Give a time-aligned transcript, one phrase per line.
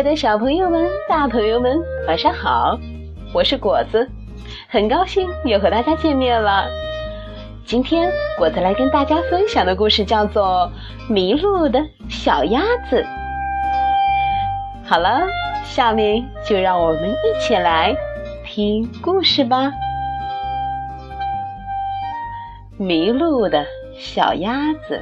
[0.00, 1.78] 爱的小朋友们、大朋友们，
[2.08, 2.74] 晚上好！
[3.34, 4.08] 我是果子，
[4.66, 6.66] 很高兴又和大家见面了。
[7.66, 10.72] 今天果子来跟大家分享的故事叫做
[11.12, 11.78] 《迷路的
[12.08, 13.02] 小鸭子》。
[14.86, 15.20] 好了，
[15.64, 17.94] 下面就让我们一起来
[18.42, 19.70] 听故事吧。
[22.78, 23.66] 迷路的
[23.98, 24.98] 小鸭子。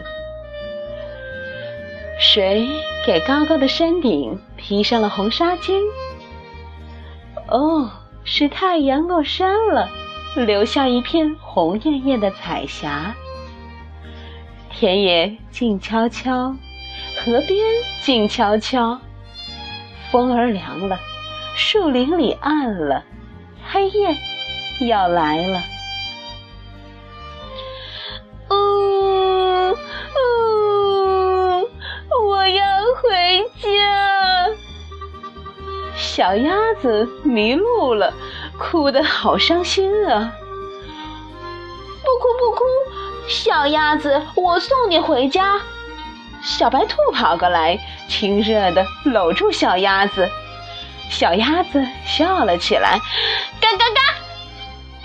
[2.19, 2.69] 谁
[3.07, 5.81] 给高高的山顶披上了红纱巾？
[7.47, 7.91] 哦，
[8.25, 9.89] 是太阳落山了，
[10.35, 13.15] 留下一片红艳艳的彩霞。
[14.71, 16.55] 田野静悄悄，
[17.17, 17.59] 河边
[18.03, 18.99] 静悄悄，
[20.11, 20.99] 风儿凉了，
[21.55, 23.05] 树林里暗了，
[23.65, 24.17] 黑夜
[24.81, 25.61] 要来了。
[36.19, 38.13] 小鸭子迷路了，
[38.59, 40.33] 哭得好伤心啊！
[42.03, 42.65] 不哭不哭，
[43.29, 45.61] 小鸭子，我送你回家。
[46.43, 50.29] 小白兔跑过来，亲热地搂住小鸭子。
[51.09, 52.99] 小鸭子笑了起来，
[53.61, 54.01] 嘎嘎嘎！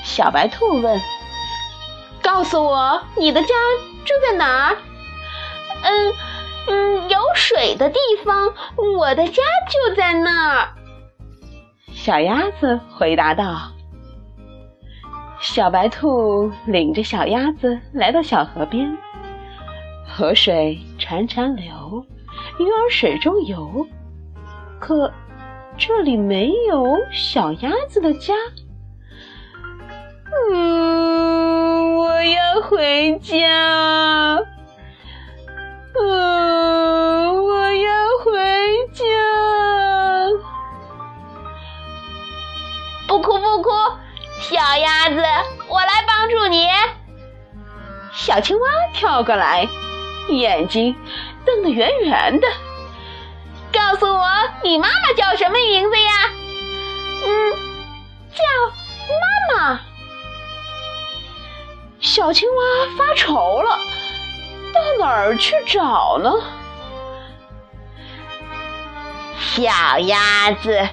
[0.03, 0.99] 小白兔问
[2.23, 3.49] ：“告诉我，你的家
[4.03, 4.77] 住在哪儿
[5.85, 6.13] ？”“嗯
[6.69, 8.51] 嗯，有水的地方，
[8.97, 10.69] 我的家就在那儿。”
[12.03, 13.71] 小鸭子回答道
[15.39, 18.97] ：“小白兔领着小鸭子来到小河边，
[20.05, 22.05] 河水潺潺流，
[22.59, 23.87] 鱼儿水中游。
[24.81, 25.09] 可
[25.77, 28.33] 这里没有小鸭子的家。
[30.51, 34.43] 嗯，我要回家。
[48.23, 49.67] 小青蛙跳过来，
[50.29, 50.95] 眼睛
[51.45, 52.47] 瞪得圆圆的。
[53.73, 54.25] 告诉我，
[54.63, 56.11] 你妈妈叫什么名字呀？
[57.25, 57.51] 嗯，
[58.31, 58.43] 叫
[59.09, 59.81] 妈妈。
[61.99, 62.63] 小青蛙
[62.97, 63.77] 发愁了，
[64.73, 66.31] 到哪儿去找呢？
[69.37, 70.87] 小鸭子。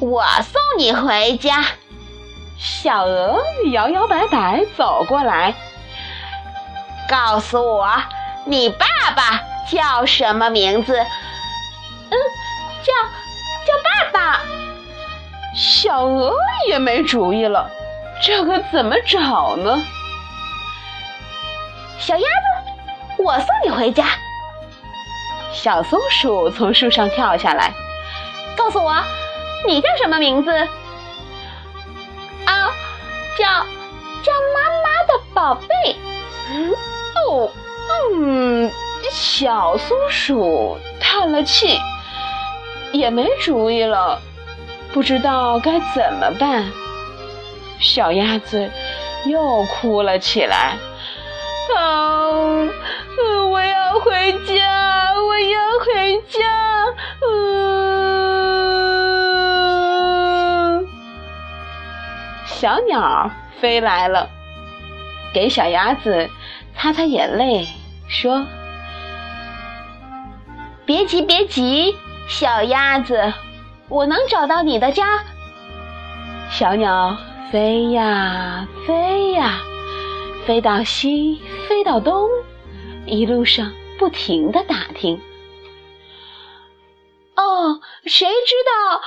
[0.00, 1.64] 我送你回家。
[2.58, 3.40] 小鹅
[3.70, 5.54] 摇摇摆摆走过来，
[7.10, 7.90] 告诉我，
[8.44, 10.96] 你爸爸叫什么名字？
[10.96, 12.16] 嗯，
[12.84, 12.92] 叫
[13.66, 14.40] 叫爸爸。
[15.56, 16.36] 小鹅
[16.68, 17.68] 也没主意了，
[18.22, 19.82] 这可怎么找呢？
[21.98, 24.06] 小鸭子，我送你回家。
[25.52, 27.72] 小松鼠从树上跳下来，
[28.56, 29.02] 告诉我。
[29.66, 30.50] 你叫什么名字？
[32.46, 32.70] 啊，
[33.36, 33.46] 叫
[34.22, 35.96] 叫妈妈的宝贝。
[37.28, 37.50] 哦，
[38.12, 38.70] 嗯，
[39.10, 41.80] 小松鼠叹了气，
[42.92, 44.20] 也没主意了，
[44.92, 46.70] 不知道该怎么办。
[47.78, 48.70] 小鸭子
[49.26, 50.76] 又哭了起来。
[51.76, 52.28] 啊，
[53.50, 56.40] 我要回家，我要回家。
[57.22, 57.60] 嗯
[62.44, 63.30] 小鸟
[63.60, 64.28] 飞来了，
[65.32, 66.28] 给小鸭子
[66.76, 67.66] 擦擦眼泪，
[68.08, 68.46] 说
[70.84, 71.96] ：“别急，别急，
[72.28, 73.32] 小鸭子，
[73.88, 75.24] 我能找到你的家。”
[76.50, 77.16] 小鸟
[77.52, 79.60] 飞呀飞呀，
[80.46, 82.28] 飞到西，飞到东，
[83.06, 85.20] 一路上不停的打听。
[87.36, 89.00] 哦，谁知道？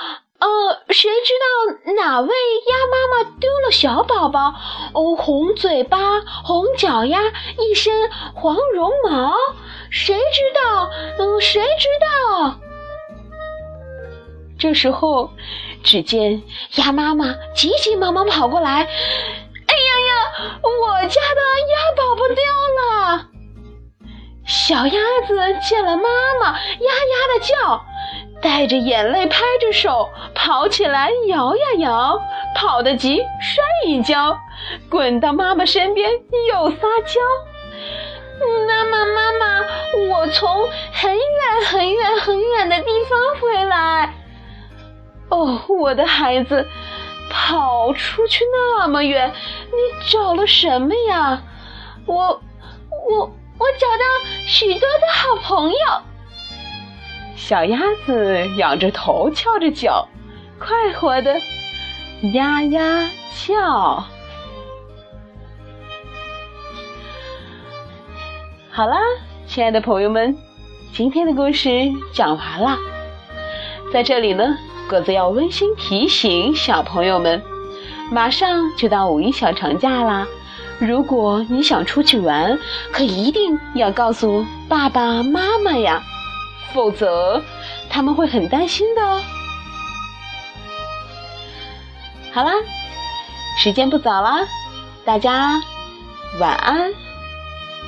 [0.46, 4.54] 哦，谁知道哪位鸭妈妈丢了小宝宝？
[4.94, 7.20] 哦，红嘴巴，红脚丫，
[7.58, 9.34] 一身黄绒毛，
[9.90, 10.88] 谁知道？
[11.18, 11.88] 嗯，谁知
[12.38, 12.60] 道？
[14.56, 15.30] 这时候，
[15.82, 16.44] 只见
[16.76, 21.40] 鸭妈妈急急忙忙跑过来：“哎呀呀，我家的
[21.72, 22.36] 鸭宝宝丢
[22.78, 23.26] 了！”
[24.46, 25.34] 小鸭子
[25.68, 26.02] 见了妈
[26.40, 27.84] 妈，呀呀的叫。
[28.44, 32.20] 带着眼泪，拍着手，跑起来，摇呀摇，
[32.54, 34.38] 跑得急，摔一跤，
[34.90, 36.10] 滚到妈妈身边，
[36.52, 36.76] 又撒
[37.06, 37.20] 娇
[38.68, 39.66] ：“妈妈，妈妈，
[40.10, 44.12] 我从很远很远很远的地方回来。”
[45.30, 46.68] 哦，我的孩子，
[47.30, 49.32] 跑出去那么远，
[49.68, 51.40] 你找了什么呀？
[52.04, 52.42] 我，
[53.08, 53.20] 我，
[53.58, 54.04] 我找到
[54.46, 55.76] 许多的好朋友。
[57.36, 60.08] 小鸭子仰着头，翘着脚，
[60.58, 61.34] 快活的
[62.32, 63.10] 呀呀
[63.46, 64.04] 叫。
[68.70, 68.96] 好啦，
[69.46, 70.36] 亲爱的朋友们，
[70.92, 72.78] 今天的故事讲完了。
[73.92, 74.56] 在这里呢，
[74.88, 77.42] 果子要温馨提醒小朋友们，
[78.10, 80.26] 马上就到五一小长假啦。
[80.78, 82.58] 如果你想出去玩，
[82.90, 86.02] 可一定要告诉爸爸妈妈呀，
[86.74, 87.42] 否则
[87.88, 89.22] 他们会很担心的哦。
[92.32, 92.50] 好啦，
[93.62, 94.40] 时间不早啦，
[95.04, 95.62] 大家
[96.40, 96.92] 晚安。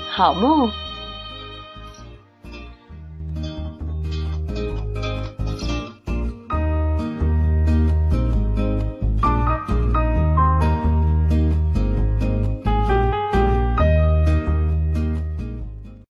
[0.08, 0.70] 好梦。